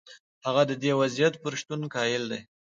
[0.45, 2.41] هغه د دې وضعیت پر شتون قایل دی.